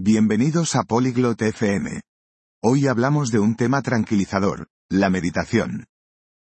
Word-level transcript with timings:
Bienvenidos 0.00 0.76
a 0.76 0.84
Polyglot 0.84 1.42
FM. 1.42 2.02
Hoy 2.62 2.86
hablamos 2.86 3.32
de 3.32 3.40
un 3.40 3.56
tema 3.56 3.82
tranquilizador, 3.82 4.68
la 4.88 5.10
meditación. 5.10 5.86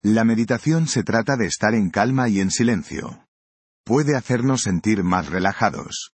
La 0.03 0.25
meditación 0.25 0.87
se 0.87 1.03
trata 1.03 1.39
de 1.39 1.47
estar 1.47 1.75
en 1.75 1.89
calma 1.89 2.29
y 2.29 2.41
en 2.41 2.51
silencio. 2.51 3.27
Puede 3.83 4.15
hacernos 4.15 4.61
sentir 4.61 5.05
más 5.05 5.31
relajados. 5.31 6.11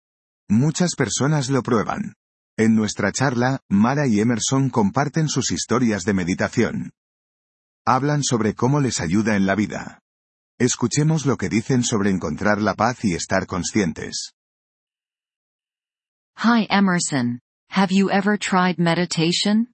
Muchas 0.50 0.96
personas 0.96 1.52
lo 1.52 1.62
prueban. 1.62 2.16
En 2.58 2.74
nuestra 2.74 3.12
charla, 3.12 3.60
Mara 3.70 4.08
y 4.08 4.20
Emerson 4.20 4.72
comparten 4.72 5.30
sus 5.30 5.52
historias 5.52 6.06
de 6.06 6.16
meditación. 6.16 6.90
Hablan 7.86 8.24
sobre 8.24 8.56
cómo 8.56 8.80
les 8.80 9.00
ayuda 9.00 9.36
en 9.36 9.46
la 9.46 9.54
vida. 9.54 10.00
Escuchemos 10.58 11.28
lo 11.28 11.38
que 11.38 11.50
dicen 11.50 11.84
sobre 11.84 12.10
encontrar 12.10 12.64
la 12.64 12.74
paz 12.74 13.06
y 13.06 13.14
estar 13.14 13.46
conscientes. 13.46 14.34
Hi 16.40 16.68
Emerson. 16.70 17.40
Have 17.72 17.92
you 17.92 18.12
ever 18.12 18.38
tried 18.38 18.78
meditation? 18.78 19.70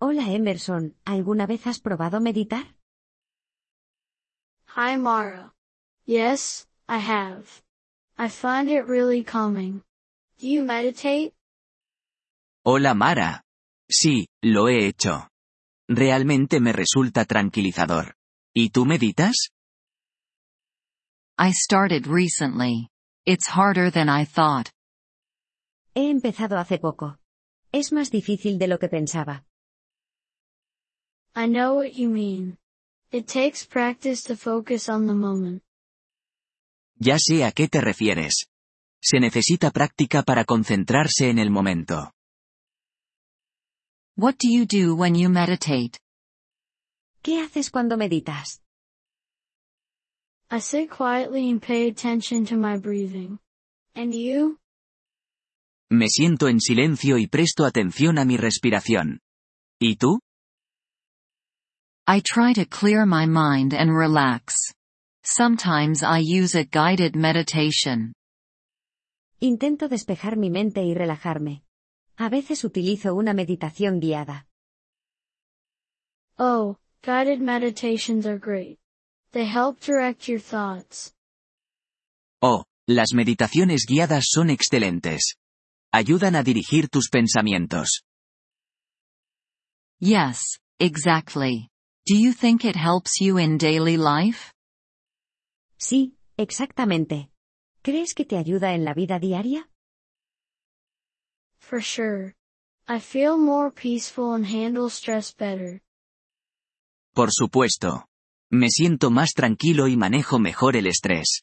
Hola 0.00 0.22
Emerson, 0.32 0.96
¿alguna 1.06 1.46
vez 1.46 1.64
has 1.64 1.78
probado 1.78 2.20
meditar? 2.20 2.64
Hi 4.74 4.96
Mara. 4.96 5.52
Yes, 6.06 6.66
I 6.88 6.98
have. 6.98 7.62
I 8.18 8.28
find 8.28 8.68
it 8.68 8.88
really 8.88 9.22
calming. 9.22 9.82
Do 10.40 10.48
you 10.48 10.64
meditate? 10.64 11.34
Hola 12.64 12.94
Mara. 12.94 13.42
Sí, 13.88 14.26
lo 14.42 14.66
he 14.68 14.88
hecho. 14.88 15.28
Realmente 15.88 16.58
me 16.58 16.72
resulta 16.72 17.24
tranquilizador. 17.24 18.14
¿Y 18.52 18.70
tú 18.70 18.84
meditas? 18.86 19.50
I 21.38 21.52
started 21.52 22.08
recently. 22.08 22.88
It's 23.24 23.46
harder 23.46 23.92
than 23.92 24.08
I 24.08 24.24
thought. 24.24 24.72
He 25.98 26.10
empezado 26.10 26.58
hace 26.58 26.78
poco. 26.78 27.18
Es 27.72 27.90
más 27.90 28.12
difícil 28.12 28.56
de 28.56 28.68
lo 28.68 28.78
que 28.78 28.88
pensaba. 28.88 29.44
I 31.34 31.48
know 31.48 31.78
what 31.78 31.94
you 31.96 32.08
mean. 32.08 32.56
It 33.10 33.26
takes 33.26 33.66
practice 33.66 34.22
to 34.28 34.36
focus 34.36 34.88
on 34.88 35.08
the 35.08 35.14
moment. 35.14 35.64
Ya 37.00 37.16
sé 37.18 37.44
a 37.44 37.50
qué 37.50 37.66
te 37.66 37.80
refieres. 37.80 38.46
Se 39.02 39.18
necesita 39.18 39.72
práctica 39.72 40.22
para 40.22 40.44
concentrarse 40.44 41.30
en 41.30 41.40
el 41.40 41.50
momento. 41.50 42.12
What 44.16 44.36
do 44.36 44.48
you 44.48 44.66
do 44.66 44.94
when 44.94 45.16
you 45.16 45.28
meditate? 45.28 45.98
¿Qué 47.22 47.40
haces 47.40 47.72
cuando 47.72 47.96
meditas? 47.96 48.62
I 50.48 50.60
sit 50.60 50.90
quietly 50.90 51.50
and 51.50 51.60
pay 51.60 51.88
attention 51.88 52.46
to 52.46 52.56
my 52.56 52.78
breathing. 52.78 53.40
And 53.96 54.14
you? 54.14 54.60
Me 55.90 56.08
siento 56.08 56.48
en 56.48 56.60
silencio 56.60 57.16
y 57.16 57.26
presto 57.26 57.64
atención 57.64 58.18
a 58.18 58.24
mi 58.24 58.36
respiración. 58.36 59.20
¿Y 59.80 59.96
tú? 59.96 60.20
I 62.06 62.20
try 62.20 62.52
to 62.54 62.66
clear 62.66 63.06
my 63.06 63.26
mind 63.26 63.72
and 63.72 63.90
relax. 63.90 64.54
Sometimes 65.24 66.02
I 66.02 66.20
use 66.20 66.54
a 66.54 66.64
guided 66.64 67.14
meditation. 67.14 68.12
Intento 69.40 69.88
despejar 69.88 70.36
mi 70.36 70.50
mente 70.50 70.82
y 70.82 70.94
relajarme. 70.94 71.62
A 72.16 72.28
veces 72.28 72.64
utilizo 72.64 73.14
una 73.14 73.32
meditación 73.32 74.00
guiada. 74.00 74.46
Oh, 76.38 76.76
guided 77.02 77.40
meditations 77.40 78.26
are 78.26 78.38
great. 78.38 78.78
They 79.32 79.46
help 79.46 79.80
direct 79.80 80.28
your 80.28 80.40
thoughts. 80.40 81.14
Oh, 82.42 82.64
las 82.86 83.12
meditaciones 83.14 83.86
guiadas 83.86 84.26
son 84.30 84.50
excelentes. 84.50 85.36
Ayudan 85.92 86.36
a 86.36 86.42
dirigir 86.42 86.88
tus 86.88 87.08
pensamientos. 87.08 88.02
Yes, 90.00 90.58
exactly. 90.78 91.68
Do 92.06 92.14
you 92.14 92.32
think 92.32 92.64
it 92.64 92.76
helps 92.76 93.20
you 93.20 93.38
in 93.38 93.56
daily 93.58 93.96
life? 93.96 94.52
Sí, 95.78 96.16
exactamente. 96.36 97.30
¿Crees 97.82 98.14
que 98.14 98.24
te 98.24 98.36
ayuda 98.36 98.74
en 98.74 98.84
la 98.84 98.92
vida 98.92 99.18
diaria? 99.18 99.70
For 101.58 101.80
sure. 101.80 102.34
I 102.86 103.00
feel 103.00 103.38
more 103.38 103.70
peaceful 103.70 104.34
and 104.34 104.46
handle 104.46 104.90
stress 104.90 105.34
better. 105.34 105.80
Por 107.14 107.30
supuesto. 107.32 108.06
Me 108.50 108.68
siento 108.70 109.10
más 109.10 109.32
tranquilo 109.34 109.88
y 109.88 109.96
manejo 109.96 110.38
mejor 110.38 110.76
el 110.76 110.86
estrés. 110.86 111.42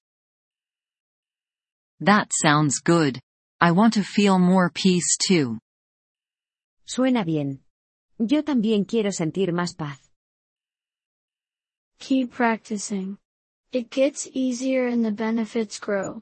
That 1.99 2.29
sounds 2.31 2.81
good. 2.83 3.19
I 3.65 3.71
want 3.71 3.95
to 3.95 4.03
feel 4.03 4.37
more 4.37 4.69
peace 4.69 5.17
too. 5.17 5.57
Suena 6.85 7.23
bien. 7.25 7.63
Yo 8.19 8.43
también 8.43 8.85
quiero 8.85 9.11
sentir 9.11 9.53
más 9.53 9.73
paz. 9.73 9.99
Keep 11.97 12.31
practicing. 12.31 13.17
It 13.71 13.89
gets 13.89 14.29
easier 14.35 14.85
and 14.87 15.03
the 15.03 15.11
benefits 15.11 15.79
grow. 15.79 16.21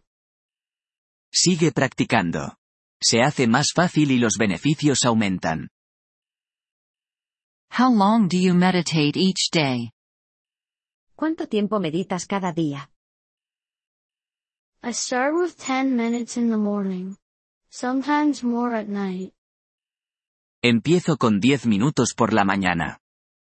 Sigue 1.33 1.73
practicando. 1.73 2.55
Se 3.01 3.21
hace 3.21 3.45
más 3.47 3.73
fácil 3.75 4.11
y 4.11 4.19
los 4.19 4.37
beneficios 4.39 5.03
aumentan. 5.03 5.67
How 7.77 7.91
long 7.91 8.29
do 8.29 8.37
you 8.37 8.53
meditate 8.53 9.17
each 9.17 9.49
day? 9.51 9.91
¿Cuánto 11.17 11.49
tiempo 11.49 11.81
meditas 11.81 12.25
cada 12.25 12.53
día? 12.53 12.89
I 14.81 14.93
start 14.93 15.33
with 15.35 15.57
10 15.57 15.97
minutes 15.97 16.37
in 16.37 16.49
the 16.49 16.57
morning. 16.57 17.17
Sometimes 17.75 18.43
more 18.43 18.75
at 18.75 18.87
night. 18.87 19.33
Empiezo 20.63 21.17
con 21.17 21.39
10 21.39 21.65
minutos 21.65 22.13
por 22.15 22.31
la 22.31 22.45
mañana. 22.45 22.99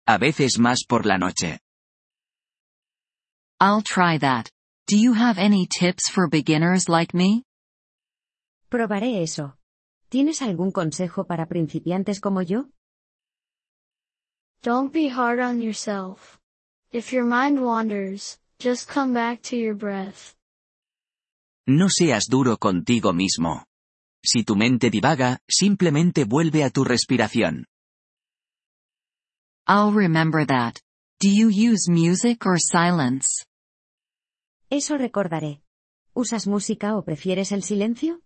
A 0.06 0.16
veces 0.16 0.60
más 0.60 0.84
por 0.88 1.06
la 1.06 1.18
noche. 1.18 1.58
I'll 3.60 3.82
try 3.82 4.20
that. 4.20 4.48
Do 4.86 4.96
you 4.96 5.14
have 5.14 5.38
any 5.40 5.66
tips 5.66 6.08
for 6.08 6.28
beginners 6.28 6.88
like 6.88 7.12
me? 7.12 7.42
Probaré 8.70 9.24
eso. 9.24 9.56
¿Tienes 10.08 10.40
algún 10.40 10.70
consejo 10.70 11.26
para 11.26 11.46
principiantes 11.46 12.20
como 12.20 12.42
yo? 12.42 12.66
Don't 14.62 14.92
be 14.92 15.08
hard 15.08 15.40
on 15.40 15.60
yourself. 15.60 16.38
If 16.92 17.12
your 17.12 17.24
mind 17.24 17.58
wanders, 17.60 18.38
just 18.60 18.88
come 18.88 19.14
back 19.14 19.42
to 19.50 19.56
your 19.56 19.74
breath. 19.74 20.36
No 21.66 21.88
seas 21.88 22.28
duro 22.28 22.56
contigo 22.58 23.12
mismo. 23.12 23.64
Si 24.24 24.44
tu 24.44 24.54
mente 24.56 24.90
divaga, 24.90 25.38
simplemente 25.48 26.24
vuelve 26.24 26.64
a 26.64 26.70
tu 26.70 26.84
respiración. 26.84 27.66
I'll 29.66 29.92
remember 29.92 30.46
that. 30.46 30.78
Do 31.20 31.28
you 31.28 31.48
use 31.48 31.88
music 31.90 32.46
or 32.46 32.58
silence? 32.58 33.44
Eso 34.70 34.96
recordaré. 34.96 35.62
¿Usas 36.14 36.46
música 36.46 36.96
o 36.96 37.04
prefieres 37.04 37.52
el 37.52 37.62
silencio? 37.62 38.20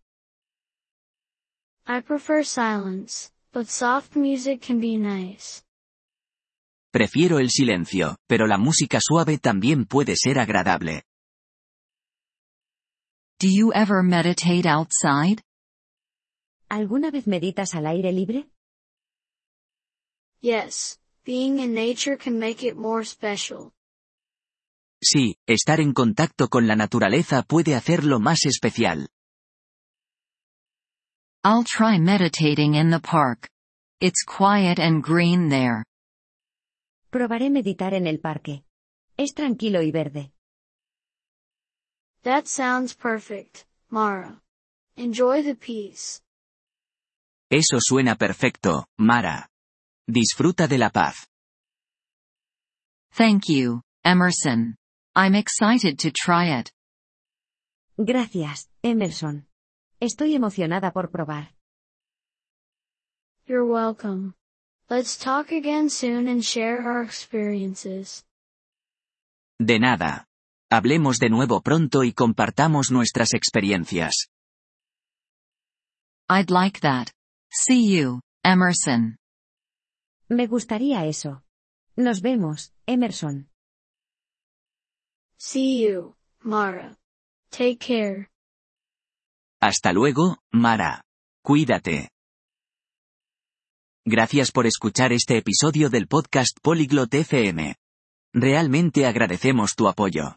I 1.87 2.01
prefer 2.01 2.45
silence, 2.45 3.31
but 3.53 3.67
soft 3.69 4.17
music 4.17 4.61
can 4.61 4.81
be 4.81 4.97
nice. 4.97 5.63
Prefiero 6.93 7.39
el 7.39 7.51
silencio, 7.51 8.17
pero 8.27 8.47
la 8.47 8.59
música 8.59 8.99
suave 9.01 9.39
también 9.39 9.85
puede 9.85 10.17
ser 10.17 10.39
agradable. 10.39 11.05
Do 13.39 13.49
you 13.49 13.71
ever 13.75 14.03
meditate 14.03 14.67
outside? 14.67 15.43
¿Alguna 16.69 17.11
vez 17.11 17.27
meditas 17.27 17.75
al 17.75 17.87
aire 17.87 18.13
libre? 18.13 18.49
Yes, 20.41 21.01
being 21.25 21.61
in 21.61 21.75
nature 21.75 22.17
can 22.17 22.39
make 22.39 22.67
it 22.67 22.75
more 22.75 23.05
special. 23.05 23.73
Sí, 25.01 25.37
estar 25.47 25.81
en 25.81 25.93
contacto 25.93 26.49
con 26.49 26.67
la 26.67 26.75
naturaleza 26.75 27.43
puede 27.43 27.75
hacerlo 27.75 28.19
más 28.19 28.45
especial. 28.47 29.09
I'll 31.45 31.65
try 31.65 31.99
meditating 32.01 32.75
in 32.75 32.91
the 32.91 32.99
park. 33.01 33.49
It's 34.01 34.25
quiet 34.25 34.81
and 34.81 35.05
green 35.05 35.49
there. 35.49 35.85
Probaré 37.11 37.51
meditar 37.51 37.95
en 37.95 38.07
el 38.07 38.19
parque. 38.19 38.65
Es 39.17 39.33
tranquilo 39.35 39.81
y 39.83 39.93
verde. 39.93 40.33
That 42.23 42.47
sounds 42.47 42.95
perfect, 42.95 43.67
Mara. 43.89 44.43
Enjoy 44.97 45.43
the 45.43 45.55
peace. 45.55 46.21
Eso 47.51 47.79
suena 47.81 48.17
perfecto, 48.17 48.87
Mara. 48.99 49.49
Disfruta 50.09 50.67
de 50.67 50.79
la 50.79 50.91
paz. 50.91 51.29
Thank 53.13 53.49
you, 53.49 53.83
Emerson. 54.05 54.77
I'm 55.15 55.35
excited 55.35 55.99
to 56.01 56.11
try 56.11 56.59
it. 56.59 56.71
Gracias, 57.97 58.69
Emerson. 58.83 59.47
Estoy 60.01 60.35
emocionada 60.35 60.93
por 60.93 61.11
probar. 61.11 61.55
You're 63.47 63.65
welcome. 63.65 64.35
Let's 64.91 65.17
talk 65.17 65.53
again 65.53 65.89
soon 65.89 66.29
and 66.29 66.45
share 66.45 66.83
our 66.83 67.03
experiences. 67.03 68.25
De 69.59 69.79
nada. 69.79 70.27
Hablemos 70.71 71.19
de 71.19 71.31
nuevo 71.31 71.63
pronto 71.63 72.03
y 72.03 72.13
compartamos 72.13 72.91
nuestras 72.91 73.35
experiencias. 73.35 74.29
I'd 76.29 76.51
like 76.51 76.81
that. 76.81 77.16
See 77.59 77.97
you, 77.97 78.21
Emerson. 78.45 79.17
Me 80.29 80.47
gustaría 80.47 81.07
eso. 81.07 81.43
Nos 81.97 82.21
vemos, 82.21 82.75
Emerson. 82.87 83.49
See 85.39 85.81
you, 85.81 86.17
Mara. 86.41 86.99
Take 87.49 87.79
care. 87.79 88.29
Hasta 89.59 89.95
luego, 89.95 90.37
Mara. 90.53 91.03
Cuídate. 91.43 92.11
Gracias 94.05 94.53
por 94.53 94.67
escuchar 94.67 95.15
este 95.15 95.39
episodio 95.39 95.89
del 95.89 96.09
podcast 96.09 96.59
Polyglot 96.61 97.15
FM. 97.15 97.75
Realmente 98.35 99.07
agradecemos 99.07 99.75
tu 99.75 99.89
apoyo. 99.89 100.37